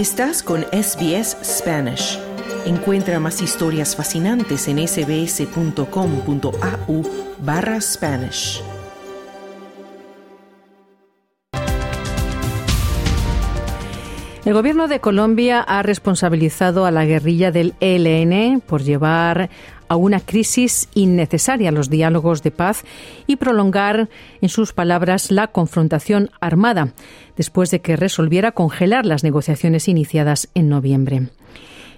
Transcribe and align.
Estás 0.00 0.42
con 0.42 0.62
SBS 0.72 1.36
Spanish. 1.44 2.18
Encuentra 2.64 3.20
más 3.20 3.42
historias 3.42 3.94
fascinantes 3.94 4.66
en 4.66 4.78
sbs.com.au 4.88 5.82
barra 7.40 7.78
Spanish. 7.82 8.62
El 14.46 14.54
gobierno 14.54 14.88
de 14.88 15.00
Colombia 15.00 15.60
ha 15.60 15.82
responsabilizado 15.82 16.86
a 16.86 16.90
la 16.90 17.04
guerrilla 17.04 17.52
del 17.52 17.74
ELN 17.80 18.62
por 18.62 18.80
llevar 18.80 19.50
a 19.90 19.96
una 19.96 20.20
crisis 20.20 20.88
innecesaria 20.94 21.72
los 21.72 21.90
diálogos 21.90 22.44
de 22.44 22.52
paz 22.52 22.84
y 23.26 23.36
prolongar, 23.36 24.08
en 24.40 24.48
sus 24.48 24.72
palabras, 24.72 25.32
la 25.32 25.48
confrontación 25.48 26.30
armada, 26.40 26.94
después 27.36 27.72
de 27.72 27.80
que 27.80 27.96
resolviera 27.96 28.52
congelar 28.52 29.04
las 29.04 29.24
negociaciones 29.24 29.88
iniciadas 29.88 30.48
en 30.54 30.68
noviembre. 30.68 31.30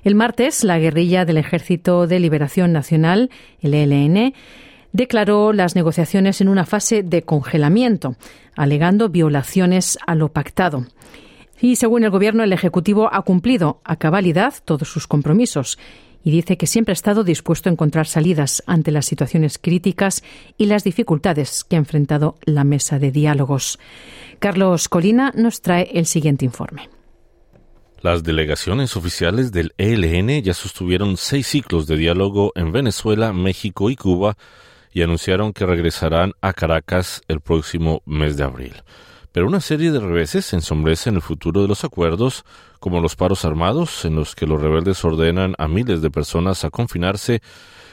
El 0.05 0.14
martes, 0.14 0.64
la 0.64 0.78
guerrilla 0.78 1.27
del 1.27 1.36
Ejército 1.36 2.06
de 2.06 2.19
Liberación 2.19 2.73
Nacional, 2.73 3.28
el 3.60 3.74
ELN, 3.74 4.33
declaró 4.92 5.52
las 5.52 5.77
negociaciones 5.77 6.41
en 6.41 6.48
una 6.48 6.64
fase 6.64 7.02
de 7.02 7.22
congelamiento, 7.22 8.16
alegando 8.56 9.11
violaciones 9.11 9.98
a 10.06 10.14
lo 10.14 10.33
pactado. 10.33 10.86
Y 11.61 11.77
según 11.77 12.05
el 12.05 12.11
Gobierno, 12.11 12.42
el 12.42 12.55
Ejecutivo 12.55 13.11
ha 13.12 13.20
cumplido 13.20 13.83
a 13.84 13.97
cabalidad 13.97 14.55
todos 14.64 14.88
sus 14.88 15.06
compromisos 15.06 15.78
y 16.24 16.30
dice 16.30 16.56
que 16.56 16.66
siempre 16.66 16.92
ha 16.92 16.94
estado 16.94 17.24
dispuesto 17.24 17.68
a 17.68 17.72
encontrar 17.72 18.06
salidas 18.06 18.62
ante 18.66 18.90
las 18.90 19.06
situaciones 19.06 19.58
críticas 19.58 20.22
y 20.56 20.66
las 20.66 20.84
dificultades 20.84 21.64
que 21.64 21.76
ha 21.76 21.78
enfrentado 21.78 22.36
la 22.44 22.64
mesa 22.64 22.98
de 22.98 23.10
diálogos. 23.10 23.78
Carlos 24.38 24.88
Colina 24.88 25.32
nos 25.36 25.62
trae 25.62 25.91
el 25.92 26.06
siguiente 26.06 26.44
informe. 26.44 26.88
Las 28.00 28.24
delegaciones 28.24 28.97
oficiales 28.97 29.52
del 29.52 29.74
ELN 29.78 30.42
ya 30.42 30.55
sostuvieron 30.55 31.16
seis 31.16 31.47
ciclos 31.47 31.86
de 31.86 31.97
diálogo 31.97 32.52
en 32.56 32.72
Venezuela, 32.72 33.32
México 33.32 33.91
y 33.91 33.97
Cuba 33.97 34.36
y 34.92 35.02
anunciaron 35.02 35.52
que 35.52 35.66
regresarán 35.66 36.32
a 36.41 36.52
Caracas 36.52 37.22
el 37.28 37.41
próximo 37.41 38.02
mes 38.04 38.36
de 38.36 38.44
abril 38.44 38.75
pero 39.33 39.47
una 39.47 39.61
serie 39.61 39.91
de 39.91 40.00
reveses 40.00 40.52
ensombrecen 40.52 41.16
el 41.16 41.22
futuro 41.22 41.62
de 41.62 41.69
los 41.69 41.84
acuerdos, 41.84 42.44
como 42.80 43.00
los 43.00 43.16
paros 43.16 43.44
armados, 43.44 44.05
en 44.05 44.14
los 44.14 44.34
que 44.34 44.47
los 44.47 44.61
rebeldes 44.61 45.05
ordenan 45.05 45.55
a 45.58 45.69
miles 45.69 46.02
de 46.02 46.11
personas 46.11 46.64
a 46.64 46.70
confinarse, 46.70 47.42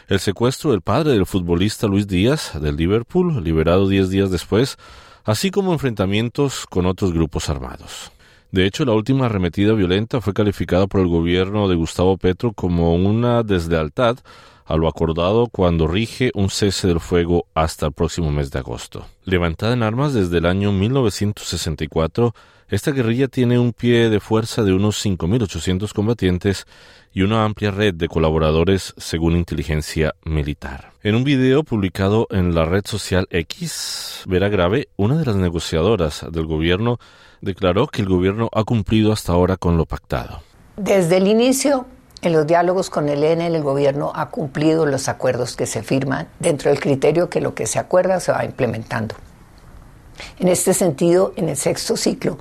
el 0.08 0.20
secuestro 0.20 0.72
del 0.72 0.82
padre 0.82 1.14
del 1.14 1.26
futbolista 1.26 1.88
Luis 1.88 2.08
Díaz, 2.08 2.60
del 2.60 2.76
Liverpool, 2.76 3.44
liberado 3.44 3.88
diez 3.88 4.10
días 4.10 4.32
después, 4.32 4.78
así 5.24 5.52
como 5.52 5.72
enfrentamientos 5.72 6.66
con 6.66 6.86
otros 6.86 7.14
grupos 7.14 7.50
armados. 7.50 8.12
De 8.52 8.66
hecho, 8.66 8.84
la 8.84 8.94
última 8.94 9.28
arremetida 9.28 9.74
violenta 9.74 10.22
fue 10.22 10.34
calificada 10.34 10.88
por 10.88 11.02
el 11.02 11.08
gobierno 11.08 11.68
de 11.68 11.76
Gustavo 11.76 12.18
Petro 12.18 12.52
como 12.54 12.96
una 12.96 13.44
deslealtad 13.44 14.18
a 14.66 14.76
lo 14.76 14.88
acordado 14.88 15.48
cuando 15.48 15.88
rige 15.88 16.32
un 16.36 16.50
cese 16.50 16.88
del 16.88 17.00
fuego 17.00 17.46
hasta 17.56 17.88
el 17.88 17.92
próximo 17.92 18.32
mes 18.32 18.52
de 18.52 18.60
agosto. 18.60 19.06
Levantada 19.24 19.74
en 19.74 19.84
armas 19.84 20.14
desde 20.14 20.38
el 20.38 20.46
año 20.46 20.72
1964, 20.72 22.34
esta 22.70 22.92
guerrilla 22.92 23.28
tiene 23.28 23.58
un 23.58 23.74
pie 23.74 24.10
de 24.10 24.20
fuerza 24.20 24.64
de 24.64 24.74
unos 24.74 25.04
5.800 25.04 25.92
combatientes 25.92 26.66
y 27.12 27.24
una 27.24 27.46
amplia 27.46 27.72
red 27.72 27.96
de 27.96 28.08
colaboradores 28.08 28.94
según 28.98 29.36
inteligencia 29.36 30.14
militar. 30.24 30.89
En 31.02 31.16
un 31.16 31.24
video 31.24 31.64
publicado 31.64 32.28
en 32.30 32.54
la 32.54 32.66
red 32.66 32.86
social 32.86 33.26
X, 33.32 34.24
Vera 34.28 34.50
Grave, 34.50 34.90
una 34.98 35.16
de 35.16 35.26
las 35.26 35.38
negociadoras 35.38 36.26
del 36.30 36.46
gobierno, 36.46 37.00
declaró 37.40 37.88
que 37.88 38.02
el 38.02 38.10
gobierno 38.10 38.50
ha 38.52 38.66
cumplido 38.66 39.14
hasta 39.14 39.32
ahora 39.32 39.56
con 39.56 39.78
lo 39.78 39.86
pactado. 39.86 40.42
Desde 40.76 41.16
el 41.16 41.28
inicio 41.28 41.86
en 42.22 42.34
los 42.34 42.46
diálogos 42.46 42.90
con 42.90 43.08
el 43.08 43.24
EN, 43.24 43.40
el 43.40 43.64
gobierno 43.64 44.12
ha 44.14 44.30
cumplido 44.30 44.86
los 44.86 45.08
acuerdos 45.08 45.56
que 45.56 45.68
se 45.68 45.84
firman 45.84 46.28
dentro 46.42 46.70
del 46.70 46.82
criterio 46.82 47.30
que 47.30 47.40
lo 47.40 47.56
que 47.56 47.66
se 47.66 47.80
acuerda 47.80 48.20
se 48.20 48.34
va 48.34 48.44
implementando. 48.44 49.16
En 50.38 50.50
este 50.50 50.74
sentido, 50.74 51.32
en 51.38 51.48
el 51.48 51.56
sexto 51.56 51.96
ciclo, 51.96 52.40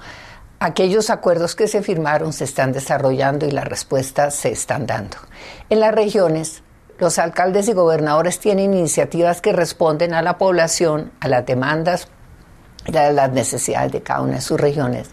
aquellos 0.58 1.10
acuerdos 1.10 1.54
que 1.54 1.68
se 1.68 1.80
firmaron 1.80 2.32
se 2.32 2.42
están 2.42 2.72
desarrollando 2.72 3.46
y 3.46 3.52
las 3.52 3.68
respuestas 3.68 4.34
se 4.34 4.50
están 4.50 4.84
dando. 4.84 5.16
En 5.70 5.78
las 5.78 5.94
regiones, 5.94 6.64
los 6.98 7.18
alcaldes 7.18 7.68
y 7.68 7.72
gobernadores 7.72 8.38
tienen 8.40 8.74
iniciativas 8.74 9.40
que 9.40 9.52
responden 9.52 10.14
a 10.14 10.22
la 10.22 10.38
población, 10.38 11.12
a 11.20 11.28
las 11.28 11.46
demandas 11.46 12.08
a 12.86 13.12
las 13.12 13.30
necesidades 13.32 13.92
de 13.92 14.02
cada 14.02 14.22
una 14.22 14.36
de 14.36 14.40
sus 14.40 14.58
regiones 14.58 15.10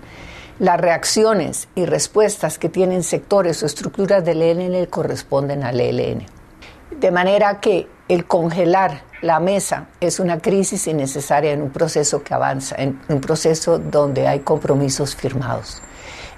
las 0.59 0.79
reacciones 0.79 1.67
y 1.75 1.85
respuestas 1.85 2.57
que 2.57 2.69
tienen 2.69 3.03
sectores 3.03 3.61
o 3.61 3.65
estructuras 3.65 4.23
del 4.23 4.41
ELN 4.41 4.85
corresponden 4.85 5.63
al 5.63 5.79
ELN. 5.79 6.25
De 6.97 7.11
manera 7.11 7.59
que 7.59 7.87
el 8.07 8.25
congelar 8.25 9.01
la 9.21 9.39
mesa 9.39 9.87
es 9.99 10.19
una 10.19 10.39
crisis 10.39 10.87
innecesaria 10.87 11.51
en 11.51 11.61
un 11.61 11.71
proceso 11.71 12.23
que 12.23 12.33
avanza, 12.33 12.75
en 12.77 13.01
un 13.09 13.19
proceso 13.19 13.79
donde 13.79 14.27
hay 14.27 14.39
compromisos 14.39 15.15
firmados. 15.15 15.81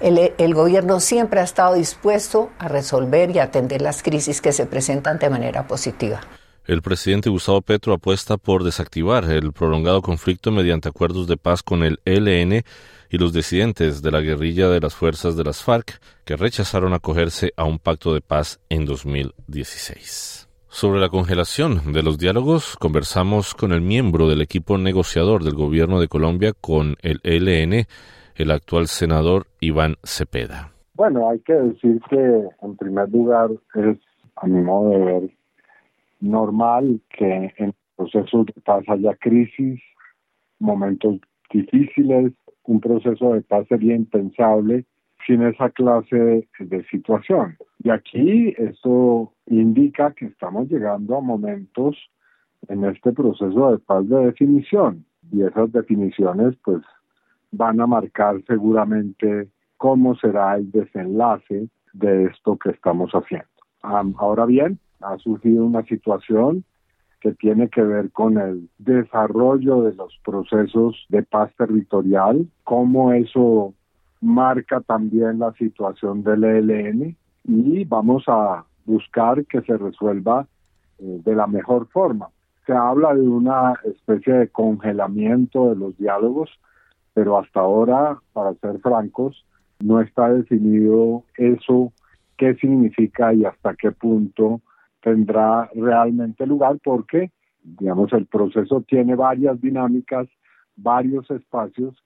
El, 0.00 0.54
gobierno 0.54 1.00
siempre 1.00 1.40
ha 1.40 1.44
estado 1.44 1.74
dispuesto 1.74 2.50
a 2.58 2.68
resolver 2.68 3.34
y 3.34 3.40
atender 3.40 3.82
las 3.82 4.02
crisis 4.02 4.40
que 4.40 4.52
se 4.52 4.66
presentan 4.66 5.18
de 5.18 5.28
manera 5.28 5.66
positiva. 5.66 6.20
El 6.66 6.82
presidente 6.82 7.30
Gustavo 7.30 7.62
Petro 7.62 7.94
apuesta 7.94 8.36
por 8.36 8.62
desactivar 8.62 9.24
el 9.24 9.52
prolongado 9.52 10.02
conflicto 10.02 10.52
mediante 10.52 10.88
acuerdos 10.88 11.26
de 11.26 11.36
paz 11.36 11.62
con 11.62 11.82
el 11.82 11.98
ELN 12.04 12.62
y 13.10 13.18
los 13.18 13.32
disidentes 13.32 14.02
de 14.02 14.10
la 14.10 14.20
guerrilla 14.20 14.68
de 14.68 14.80
las 14.80 14.94
fuerzas 14.94 15.36
de 15.36 15.44
las 15.44 15.62
FARC 15.62 16.00
que 16.24 16.36
rechazaron 16.36 16.92
acogerse 16.92 17.52
a 17.56 17.64
un 17.64 17.78
pacto 17.78 18.12
de 18.12 18.20
paz 18.20 18.60
en 18.68 18.84
2016. 18.84 20.46
Sobre 20.68 21.00
la 21.00 21.08
congelación 21.08 21.92
de 21.92 22.02
los 22.02 22.18
diálogos, 22.18 22.76
conversamos 22.78 23.54
con 23.54 23.72
el 23.72 23.80
miembro 23.80 24.28
del 24.28 24.42
equipo 24.42 24.76
negociador 24.76 25.42
del 25.42 25.54
gobierno 25.54 25.98
de 25.98 26.08
Colombia 26.08 26.52
con 26.52 26.96
el 27.00 27.20
ELN, 27.24 27.86
el 28.38 28.50
actual 28.50 28.86
senador 28.86 29.46
Iván 29.60 29.96
Cepeda. 30.04 30.72
Bueno, 30.94 31.28
hay 31.28 31.40
que 31.40 31.52
decir 31.52 32.00
que 32.08 32.48
en 32.62 32.76
primer 32.76 33.08
lugar 33.10 33.50
es, 33.74 33.98
a 34.36 34.46
mi 34.46 34.60
modo 34.62 34.90
de 34.90 34.98
ver, 34.98 35.30
normal 36.20 37.00
que 37.10 37.52
en 37.56 37.74
procesos 37.96 38.46
de 38.46 38.60
paz 38.62 38.84
haya 38.88 39.14
crisis, 39.16 39.80
momentos 40.58 41.20
difíciles, 41.52 42.32
un 42.64 42.80
proceso 42.80 43.34
de 43.34 43.42
paz 43.42 43.66
sería 43.68 43.94
impensable 43.94 44.84
sin 45.26 45.42
esa 45.42 45.70
clase 45.70 46.48
de, 46.58 46.84
situación. 46.90 47.56
Y 47.82 47.90
aquí 47.90 48.54
esto 48.56 49.32
indica 49.46 50.12
que 50.12 50.26
estamos 50.26 50.68
llegando 50.68 51.16
a 51.16 51.20
momentos 51.20 51.96
en 52.68 52.84
este 52.84 53.12
proceso 53.12 53.72
de 53.72 53.78
paz 53.78 54.08
de 54.08 54.26
definición 54.26 55.04
y 55.30 55.42
esas 55.42 55.70
definiciones 55.72 56.56
pues 56.64 56.82
van 57.50 57.80
a 57.80 57.86
marcar 57.86 58.42
seguramente 58.46 59.48
cómo 59.76 60.14
será 60.16 60.56
el 60.56 60.70
desenlace 60.70 61.68
de 61.92 62.24
esto 62.24 62.56
que 62.56 62.70
estamos 62.70 63.12
haciendo. 63.12 63.48
ahora 63.82 64.44
bien, 64.46 64.78
ha 65.00 65.16
surgido 65.18 65.64
una 65.64 65.82
situación 65.84 66.64
que 67.20 67.32
tiene 67.32 67.68
que 67.68 67.82
ver 67.82 68.10
con 68.12 68.38
el 68.38 68.68
desarrollo 68.78 69.82
de 69.82 69.94
los 69.94 70.16
procesos 70.24 71.06
de 71.08 71.22
paz 71.22 71.50
territorial, 71.56 72.46
cómo 72.64 73.12
eso 73.12 73.74
marca 74.20 74.80
también 74.80 75.38
la 75.38 75.52
situación 75.52 76.22
del 76.22 76.44
ELN 76.44 77.16
y 77.44 77.84
vamos 77.84 78.24
a 78.28 78.64
buscar 78.84 79.44
que 79.46 79.60
se 79.62 79.76
resuelva 79.76 80.46
eh, 80.98 81.20
de 81.24 81.34
la 81.34 81.46
mejor 81.46 81.88
forma. 81.88 82.28
Se 82.66 82.72
habla 82.72 83.14
de 83.14 83.22
una 83.22 83.74
especie 83.84 84.34
de 84.34 84.48
congelamiento 84.48 85.70
de 85.70 85.76
los 85.76 85.96
diálogos, 85.96 86.50
pero 87.18 87.36
hasta 87.36 87.58
ahora, 87.58 88.16
para 88.32 88.54
ser 88.54 88.78
francos, 88.78 89.44
no 89.80 90.00
está 90.00 90.32
definido 90.32 91.24
eso, 91.36 91.92
qué 92.36 92.54
significa 92.54 93.34
y 93.34 93.44
hasta 93.44 93.74
qué 93.74 93.90
punto 93.90 94.60
tendrá 95.02 95.68
realmente 95.74 96.46
lugar 96.46 96.78
porque, 96.80 97.32
digamos, 97.64 98.12
el 98.12 98.26
proceso 98.26 98.82
tiene 98.82 99.16
varias 99.16 99.60
dinámicas, 99.60 100.28
varios 100.76 101.28
espacios 101.32 101.96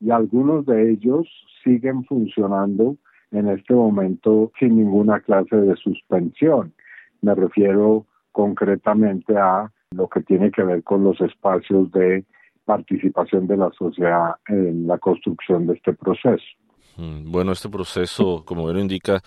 y 0.00 0.10
algunos 0.10 0.66
de 0.66 0.90
ellos 0.90 1.26
siguen 1.64 2.04
funcionando 2.04 2.98
en 3.30 3.48
este 3.48 3.72
momento 3.72 4.52
sin 4.60 4.76
ninguna 4.76 5.20
clase 5.20 5.56
de 5.56 5.76
suspensión. 5.76 6.74
Me 7.22 7.34
refiero 7.34 8.04
concretamente 8.32 9.34
a 9.34 9.72
lo 9.92 10.08
que 10.08 10.20
tiene 10.20 10.50
que 10.50 10.62
ver 10.62 10.82
con 10.82 11.04
los 11.04 11.18
espacios 11.22 11.90
de 11.92 12.26
participación 12.68 13.46
de 13.46 13.56
la 13.56 13.70
sociedad 13.78 14.34
en 14.46 14.86
la 14.86 14.98
construcción 14.98 15.66
de 15.66 15.72
este 15.72 15.94
proceso. 15.94 16.44
Mm, 16.98 17.32
bueno, 17.32 17.52
este 17.52 17.70
proceso, 17.70 18.42
como 18.44 18.70
lo 18.70 18.78
indica, 18.78 19.22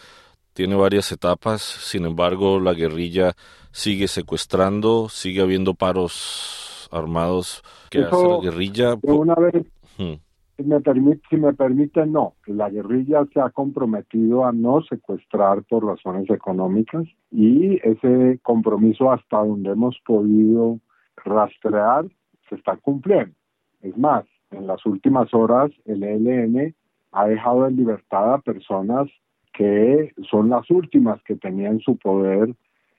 tiene 0.54 0.76
varias 0.76 1.12
etapas, 1.12 1.64
sin 1.64 2.06
embargo 2.06 2.60
la 2.60 2.74
guerrilla 2.74 3.32
sigue 3.72 4.08
secuestrando, 4.08 5.10
sigue 5.10 5.42
habiendo 5.42 5.74
paros 5.74 6.88
armados 6.92 7.64
que 7.90 8.04
hace 8.04 8.28
la 8.28 8.38
guerrilla. 8.44 8.96
una 9.02 9.34
vez, 9.34 9.66
Si 9.98 10.64
me, 10.64 10.80
permite, 10.82 11.22
si 11.32 11.38
me 11.38 11.54
permite, 11.54 12.06
no. 12.06 12.36
La 12.46 12.70
guerrilla 12.70 13.26
se 13.34 13.40
ha 13.40 13.50
comprometido 13.50 14.46
a 14.46 14.52
no 14.52 14.84
secuestrar 14.84 15.64
por 15.64 15.84
razones 15.84 16.30
económicas 16.30 17.06
y 17.32 17.78
ese 17.78 18.40
compromiso 18.44 19.12
hasta 19.12 19.40
donde 19.40 19.72
hemos 19.72 19.98
podido 20.06 20.80
rastrear 21.26 22.06
se 22.52 22.56
está 22.56 22.76
cumpliendo. 22.78 23.34
Es 23.82 23.98
más, 23.98 24.26
en 24.52 24.68
las 24.68 24.86
últimas 24.86 25.34
horas 25.34 25.72
el 25.86 26.04
ELN 26.04 26.76
ha 27.14 27.26
dejado 27.26 27.68
en 27.68 27.78
libertad 27.78 28.34
a 28.34 28.42
personas 28.42 29.10
que 29.54 30.14
son 30.30 30.50
las 30.50 30.70
últimas 30.70 31.22
que 31.24 31.36
tenían 31.36 31.80
su 31.80 31.98
poder, 31.98 32.54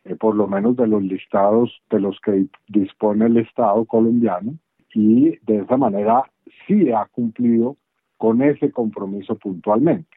eh, 0.04 0.16
por 0.16 0.34
lo 0.34 0.48
menos 0.48 0.76
de 0.76 0.86
los 0.86 1.02
listados 1.02 1.80
de 1.90 2.00
los 2.00 2.18
que 2.20 2.46
dispone 2.68 3.26
el 3.26 3.36
Estado 3.36 3.84
colombiano, 3.84 4.54
y 4.94 5.38
de 5.46 5.58
esa 5.58 5.76
manera 5.76 6.24
sí 6.66 6.90
ha 6.90 7.06
cumplido 7.06 7.76
con 8.16 8.42
ese 8.42 8.70
compromiso 8.70 9.36
puntualmente. 9.36 10.16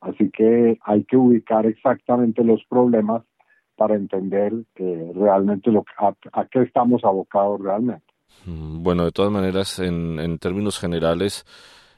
Así 0.00 0.30
que 0.30 0.78
hay 0.82 1.04
que 1.04 1.16
ubicar 1.16 1.66
exactamente 1.66 2.44
los 2.44 2.62
problemas 2.64 3.22
para 3.76 3.94
entender 3.94 4.52
eh, 4.76 5.12
realmente 5.14 5.70
a, 5.98 6.44
qué 6.46 6.62
estamos 6.62 7.04
abocados 7.04 7.60
realmente. 7.60 8.03
Mm, 8.46 8.82
bueno, 8.82 9.04
de 9.04 9.12
todas 9.12 9.32
maneras, 9.32 9.78
en, 9.78 10.38
términos 10.38 10.78
generales, 10.78 11.44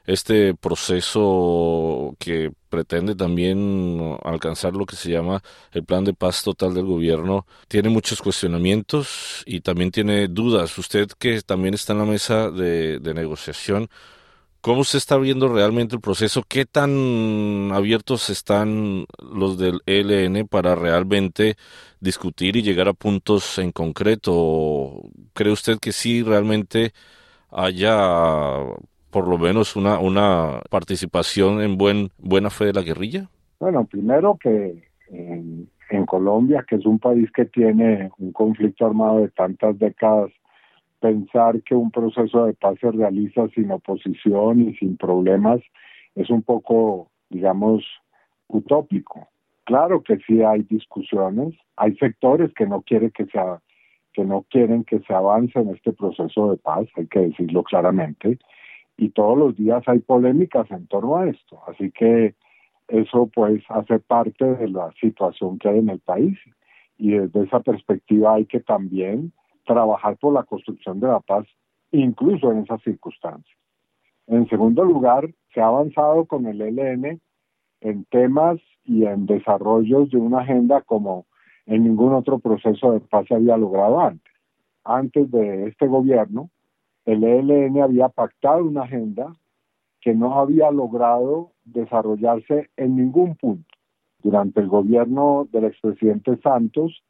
este 0.05 0.55
proceso 0.55 2.15
que 2.19 2.51
pretende 2.69 3.15
también 3.15 4.17
alcanzar 4.23 4.73
lo 4.73 4.85
que 4.85 4.95
se 4.95 5.11
llama 5.11 5.41
el 5.73 5.83
plan 5.83 6.05
de 6.05 6.13
paz 6.13 6.43
total 6.43 6.73
del 6.73 6.85
gobierno 6.85 7.45
tiene 7.67 7.89
muchos 7.89 8.21
cuestionamientos 8.21 9.43
y 9.45 9.61
también 9.61 9.91
tiene 9.91 10.27
dudas. 10.29 10.77
Usted 10.77 11.09
que 11.19 11.41
también 11.41 11.73
está 11.73 11.93
en 11.93 11.99
la 11.99 12.05
mesa 12.05 12.49
de, 12.51 12.99
de 12.99 13.13
negociación, 13.13 13.89
¿Cómo 14.61 14.83
se 14.83 14.97
está 14.97 15.17
viendo 15.17 15.47
realmente 15.47 15.95
el 15.95 16.01
proceso? 16.01 16.43
¿Qué 16.47 16.65
tan 16.65 17.71
abiertos 17.71 18.29
están 18.29 19.05
los 19.31 19.57
del 19.57 19.81
ELN 19.85 20.47
para 20.47 20.75
realmente 20.75 21.55
discutir 21.99 22.55
y 22.55 22.63
llegar 22.63 22.87
a 22.87 22.93
puntos 22.93 23.59
en 23.59 23.71
concreto? 23.71 25.03
¿Cree 25.33 25.53
usted 25.53 25.77
que 25.79 25.91
sí 25.91 26.23
realmente 26.23 26.91
haya 27.51 28.63
por 29.11 29.27
lo 29.27 29.37
menos 29.37 29.75
una, 29.75 29.99
una 29.99 30.61
participación 30.69 31.61
en 31.61 31.77
buen, 31.77 32.09
buena 32.17 32.49
fe 32.49 32.65
de 32.65 32.73
la 32.73 32.81
guerrilla? 32.81 33.29
Bueno, 33.59 33.85
primero 33.85 34.37
que 34.39 34.83
en, 35.09 35.69
en 35.89 36.05
Colombia, 36.05 36.65
que 36.67 36.75
es 36.75 36.85
un 36.85 36.99
país 36.99 37.29
que 37.31 37.45
tiene 37.45 38.11
un 38.17 38.31
conflicto 38.31 38.85
armado 38.85 39.19
de 39.19 39.29
tantas 39.29 39.77
décadas, 39.79 40.31
pensar 40.99 41.61
que 41.63 41.75
un 41.75 41.91
proceso 41.91 42.45
de 42.45 42.53
paz 42.53 42.77
se 42.79 42.91
realiza 42.91 43.47
sin 43.49 43.71
oposición 43.71 44.61
y 44.61 44.75
sin 44.75 44.97
problemas 44.97 45.61
es 46.15 46.29
un 46.29 46.41
poco, 46.41 47.11
digamos, 47.29 47.83
utópico. 48.47 49.27
Claro 49.65 50.01
que 50.01 50.17
sí 50.25 50.41
hay 50.41 50.63
discusiones, 50.63 51.53
hay 51.75 51.95
sectores 51.97 52.53
que 52.53 52.65
no 52.65 52.81
quieren 52.81 53.11
que 53.11 53.25
se 53.25 53.39
que 54.13 54.25
no 54.25 54.45
quieren 54.49 54.83
que 54.83 54.99
se 55.01 55.13
avance 55.13 55.59
en 55.59 55.69
este 55.69 55.93
proceso 55.93 56.49
de 56.49 56.57
paz, 56.57 56.87
hay 56.95 57.05
que 57.05 57.19
decirlo 57.19 57.61
claramente, 57.61 58.39
y 58.97 59.09
todos 59.09 59.37
los 59.37 59.55
días 59.55 59.83
hay 59.85 59.99
polémicas 59.99 60.71
en 60.71 60.87
torno 60.87 61.17
a 61.17 61.29
esto, 61.29 61.61
así 61.67 61.91
que 61.91 62.33
eso 62.87 63.29
pues 63.31 63.63
hace 63.69 63.99
parte 63.99 64.43
de 64.43 64.69
la 64.69 64.91
situación 64.99 65.59
que 65.59 65.69
hay 65.69 65.79
en 65.79 65.89
el 65.89 65.99
país 65.99 66.35
y 66.97 67.11
desde 67.11 67.43
esa 67.43 67.59
perspectiva 67.59 68.35
hay 68.35 68.45
que 68.45 68.59
también 68.59 69.33
trabajar 69.67 70.17
por 70.17 70.33
la 70.33 70.43
construcción 70.43 70.99
de 70.99 71.07
la 71.07 71.19
paz, 71.19 71.45
incluso 71.91 72.51
en 72.51 72.59
esas 72.59 72.81
circunstancias. 72.81 73.57
En 74.25 74.47
segundo 74.49 74.83
lugar, 74.83 75.29
se 75.53 75.61
ha 75.61 75.67
avanzado 75.67 76.25
con 76.25 76.47
el 76.47 76.61
ELN 76.61 77.21
en 77.81 78.05
temas 78.05 78.59
y 78.83 79.05
en 79.05 79.25
desarrollos 79.27 80.09
de 80.09 80.17
una 80.17 80.39
agenda 80.39 80.81
como 80.81 81.25
en 81.65 81.83
ningún 81.83 82.13
otro 82.13 82.39
proceso 82.39 82.93
de 82.93 83.01
paz 83.01 83.25
se 83.27 83.35
había 83.35 83.57
logrado 83.57 83.99
antes. 83.99 84.33
Antes 84.83 85.29
de 85.31 85.67
este 85.67 85.87
gobierno, 85.87 86.49
el 87.05 87.23
ELN 87.23 87.81
había 87.81 88.09
pactado 88.09 88.63
una 88.63 88.83
agenda 88.83 89.35
que 90.01 90.13
no 90.13 90.39
había 90.39 90.71
logrado 90.71 91.51
desarrollarse 91.65 92.69
en 92.77 92.95
ningún 92.95 93.35
punto. 93.35 93.67
Durante 94.23 94.61
el 94.61 94.67
gobierno 94.67 95.47
del 95.51 95.65
expresidente 95.65 96.37
Santos 96.37 97.03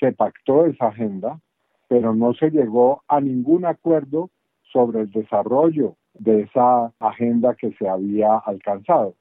se 0.00 0.12
pactó 0.12 0.66
esa 0.66 0.88
agenda 0.88 1.40
pero 1.88 2.14
no 2.14 2.34
se 2.34 2.50
llegó 2.50 3.02
a 3.08 3.20
ningún 3.20 3.64
acuerdo 3.64 4.30
sobre 4.72 5.00
el 5.00 5.10
desarrollo 5.10 5.96
de 6.14 6.42
esa 6.42 6.92
agenda 7.00 7.54
que 7.54 7.72
se 7.72 7.88
había 7.88 8.36
alcanzado. 8.36 9.14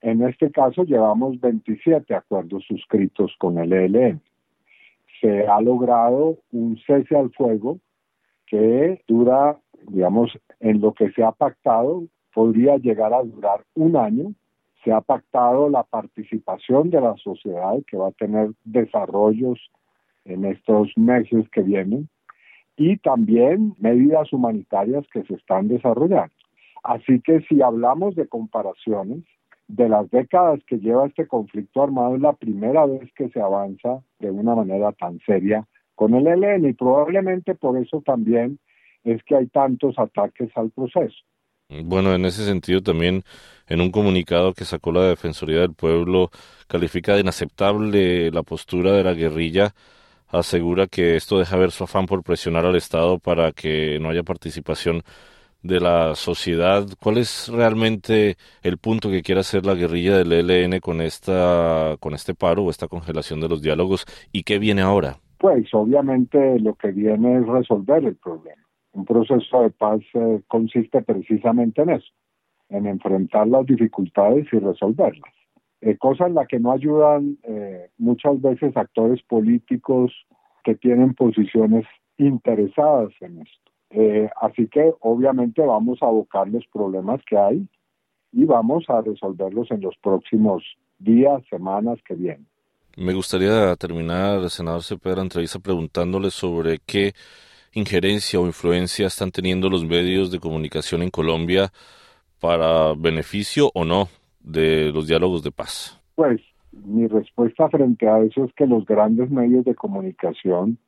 En 0.00 0.22
este 0.22 0.50
caso 0.50 0.84
llevamos 0.84 1.40
27 1.40 2.14
acuerdos 2.14 2.64
suscritos 2.66 3.34
con 3.38 3.58
el 3.58 3.72
ELN. 3.72 4.20
Se 5.20 5.46
ha 5.46 5.60
logrado 5.60 6.38
un 6.50 6.78
cese 6.86 7.16
al 7.16 7.30
fuego 7.30 7.78
que 8.46 9.02
dura, 9.06 9.58
digamos, 9.88 10.36
en 10.60 10.80
lo 10.80 10.92
que 10.92 11.10
se 11.12 11.22
ha 11.22 11.32
pactado, 11.32 12.04
podría 12.34 12.76
llegar 12.76 13.14
a 13.14 13.22
durar 13.22 13.64
un 13.74 13.96
año. 13.96 14.34
Se 14.84 14.92
ha 14.92 15.00
pactado 15.00 15.68
la 15.68 15.84
participación 15.84 16.90
de 16.90 17.00
la 17.00 17.16
sociedad 17.16 17.74
que 17.86 17.96
va 17.96 18.08
a 18.08 18.12
tener 18.12 18.50
desarrollos 18.64 19.70
en 20.24 20.44
estos 20.44 20.88
meses 20.96 21.48
que 21.50 21.62
vienen 21.62 22.08
y 22.76 22.96
también 22.98 23.74
medidas 23.78 24.32
humanitarias 24.32 25.04
que 25.12 25.22
se 25.24 25.34
están 25.34 25.68
desarrollando. 25.68 26.34
Así 26.82 27.20
que 27.20 27.40
si 27.42 27.62
hablamos 27.62 28.14
de 28.16 28.26
comparaciones, 28.26 29.24
de 29.68 29.88
las 29.88 30.10
décadas 30.10 30.60
que 30.66 30.78
lleva 30.78 31.06
este 31.06 31.26
conflicto 31.26 31.82
armado 31.82 32.16
es 32.16 32.20
la 32.20 32.34
primera 32.34 32.84
vez 32.84 33.10
que 33.14 33.30
se 33.30 33.40
avanza 33.40 34.02
de 34.18 34.30
una 34.30 34.54
manera 34.54 34.92
tan 34.92 35.18
seria 35.20 35.66
con 35.94 36.14
el 36.14 36.26
ELN 36.26 36.68
y 36.68 36.72
probablemente 36.74 37.54
por 37.54 37.78
eso 37.78 38.02
también 38.04 38.58
es 39.04 39.22
que 39.24 39.36
hay 39.36 39.46
tantos 39.46 39.98
ataques 39.98 40.50
al 40.56 40.70
proceso. 40.70 41.16
Bueno, 41.84 42.14
en 42.14 42.26
ese 42.26 42.44
sentido 42.44 42.82
también 42.82 43.22
en 43.66 43.80
un 43.80 43.90
comunicado 43.90 44.52
que 44.52 44.64
sacó 44.64 44.92
la 44.92 45.04
Defensoría 45.04 45.60
del 45.60 45.74
Pueblo 45.74 46.30
califica 46.66 47.14
de 47.14 47.20
inaceptable 47.20 48.30
la 48.30 48.42
postura 48.42 48.92
de 48.92 49.04
la 49.04 49.14
guerrilla 49.14 49.72
asegura 50.32 50.86
que 50.86 51.16
esto 51.16 51.38
deja 51.38 51.56
ver 51.56 51.70
su 51.70 51.84
afán 51.84 52.06
por 52.06 52.22
presionar 52.22 52.64
al 52.64 52.76
Estado 52.76 53.18
para 53.18 53.52
que 53.52 53.98
no 54.00 54.08
haya 54.08 54.22
participación 54.22 55.02
de 55.62 55.78
la 55.78 56.14
sociedad. 56.14 56.86
¿Cuál 57.00 57.18
es 57.18 57.48
realmente 57.48 58.36
el 58.62 58.78
punto 58.78 59.10
que 59.10 59.22
quiere 59.22 59.42
hacer 59.42 59.64
la 59.64 59.74
guerrilla 59.74 60.16
del 60.18 60.32
ELN 60.32 60.80
con 60.80 61.00
esta 61.00 61.96
con 62.00 62.14
este 62.14 62.34
paro 62.34 62.64
o 62.64 62.70
esta 62.70 62.88
congelación 62.88 63.40
de 63.40 63.48
los 63.48 63.62
diálogos 63.62 64.04
y 64.32 64.42
qué 64.42 64.58
viene 64.58 64.82
ahora? 64.82 65.18
Pues 65.38 65.72
obviamente 65.72 66.58
lo 66.58 66.74
que 66.74 66.90
viene 66.90 67.38
es 67.38 67.46
resolver 67.46 68.04
el 68.04 68.16
problema. 68.16 68.62
Un 68.92 69.04
proceso 69.04 69.62
de 69.62 69.70
paz 69.70 70.00
eh, 70.14 70.40
consiste 70.48 71.02
precisamente 71.02 71.82
en 71.82 71.90
eso, 71.90 72.12
en 72.68 72.86
enfrentar 72.86 73.46
las 73.48 73.66
dificultades 73.66 74.46
y 74.52 74.58
resolverlas 74.58 75.32
eh, 75.82 75.98
cosa 75.98 76.26
en 76.26 76.34
la 76.34 76.46
que 76.46 76.60
no 76.60 76.70
ayudan 76.70 77.38
eh, 77.42 77.90
muchas 77.98 78.40
veces 78.40 78.76
actores 78.76 79.20
políticos 79.24 80.12
que 80.62 80.76
tienen 80.76 81.12
posiciones 81.14 81.84
interesadas 82.18 83.10
en 83.20 83.40
esto. 83.40 83.72
Eh, 83.90 84.30
así 84.40 84.68
que 84.68 84.92
obviamente 85.00 85.60
vamos 85.60 85.98
a 86.00 86.06
abocar 86.06 86.48
los 86.48 86.64
problemas 86.72 87.20
que 87.28 87.36
hay 87.36 87.66
y 88.30 88.44
vamos 88.44 88.84
a 88.88 89.00
resolverlos 89.00 89.72
en 89.72 89.80
los 89.80 89.96
próximos 90.00 90.62
días, 91.00 91.42
semanas 91.50 91.98
que 92.06 92.14
vienen. 92.14 92.46
Me 92.96 93.12
gustaría 93.12 93.74
terminar, 93.74 94.48
senador 94.50 94.84
Cepeda, 94.84 95.16
la 95.16 95.22
entrevista 95.22 95.58
preguntándole 95.58 96.30
sobre 96.30 96.78
qué 96.86 97.12
injerencia 97.72 98.38
o 98.38 98.46
influencia 98.46 99.08
están 99.08 99.32
teniendo 99.32 99.68
los 99.68 99.84
medios 99.84 100.30
de 100.30 100.38
comunicación 100.38 101.02
en 101.02 101.10
Colombia 101.10 101.72
para 102.38 102.94
beneficio 102.94 103.72
o 103.74 103.84
no 103.84 104.08
de 104.42 104.90
los 104.92 105.06
diálogos 105.06 105.42
de 105.42 105.50
paz? 105.50 106.00
Pues 106.14 106.40
mi 106.72 107.06
respuesta 107.06 107.68
frente 107.68 108.08
a 108.08 108.20
eso 108.20 108.44
es 108.44 108.52
que 108.54 108.66
los 108.66 108.84
grandes 108.86 109.30
medios 109.30 109.64
de 109.64 109.74
comunicación 109.74 110.78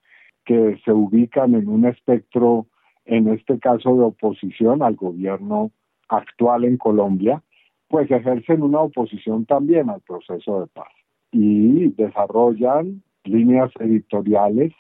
que 0.45 0.79
se 0.85 0.93
ubican 0.93 1.55
en 1.55 1.69
un 1.69 1.87
espectro, 1.87 2.67
en 3.05 3.29
este 3.29 3.59
caso 3.59 3.97
de 3.97 4.05
oposición 4.05 4.83
al 4.83 4.95
gobierno 4.97 5.71
actual 6.09 6.65
en 6.65 6.77
Colombia, 6.77 7.43
pues 7.89 8.11
ejercen 8.11 8.63
una 8.63 8.81
oposición 8.81 9.47
también 9.47 9.89
al 9.91 10.01
proceso 10.01 10.61
de 10.61 10.67
paz 10.69 10.93
y 11.33 11.89
desarrollan 11.91 13.03
líneas 13.25 13.71
editoriales 13.79 14.73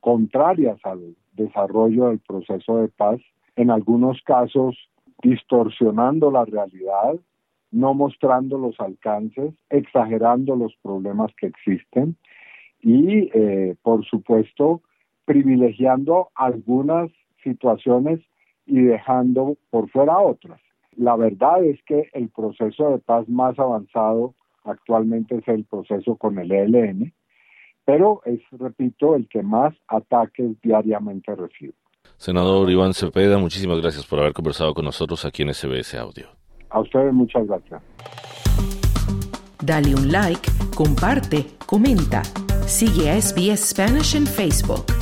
contrarias 0.00 0.78
al 0.84 1.14
desarrollo 1.32 2.08
del 2.08 2.18
proceso 2.20 2.78
de 2.78 2.88
paz, 2.88 3.20
en 3.56 3.70
algunos 3.70 4.20
casos 4.22 4.76
distorsionando 5.22 6.30
la 6.30 6.44
realidad, 6.44 7.14
no 7.72 7.94
mostrando 7.94 8.58
los 8.58 8.78
alcances, 8.78 9.54
exagerando 9.70 10.54
los 10.54 10.74
problemas 10.82 11.32
que 11.36 11.46
existen 11.46 12.16
y, 12.80 13.30
eh, 13.34 13.74
por 13.82 14.04
supuesto, 14.04 14.82
privilegiando 15.24 16.28
algunas 16.34 17.10
situaciones 17.42 18.20
y 18.66 18.80
dejando 18.82 19.56
por 19.70 19.88
fuera 19.90 20.18
otras. 20.18 20.60
La 20.96 21.16
verdad 21.16 21.64
es 21.64 21.82
que 21.84 22.10
el 22.12 22.28
proceso 22.28 22.90
de 22.90 22.98
paz 22.98 23.28
más 23.28 23.58
avanzado 23.58 24.34
actualmente 24.64 25.36
es 25.36 25.48
el 25.48 25.64
proceso 25.64 26.16
con 26.16 26.38
el 26.38 26.52
ELN, 26.52 27.12
pero 27.84 28.20
es, 28.26 28.40
repito, 28.52 29.16
el 29.16 29.28
que 29.28 29.42
más 29.42 29.74
ataques 29.88 30.60
diariamente 30.62 31.34
recibe. 31.34 31.74
Senador 32.16 32.70
Iván 32.70 32.94
Cepeda, 32.94 33.38
muchísimas 33.38 33.80
gracias 33.80 34.06
por 34.06 34.20
haber 34.20 34.32
conversado 34.32 34.74
con 34.74 34.84
nosotros 34.84 35.24
aquí 35.24 35.42
en 35.42 35.54
SBS 35.54 35.94
Audio. 35.94 36.41
A 36.72 36.80
ustedes 36.80 37.12
muchas 37.12 37.46
gracias. 37.46 37.82
Dale 39.62 39.94
un 39.94 40.10
like, 40.10 40.50
comparte, 40.74 41.46
comenta. 41.66 42.22
Sigue 42.66 43.10
a 43.10 43.20
SBS 43.20 43.70
Spanish 43.70 44.16
en 44.16 44.26
Facebook. 44.26 45.01